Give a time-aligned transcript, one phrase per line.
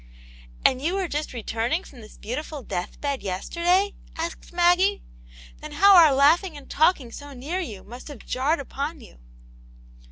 [0.35, 5.03] *' And you were just returning from this beautiful death bed yesterday?" asked Maggie.
[5.59, 9.19] "Then how our laughing and talking so near you must have jarred upon you!"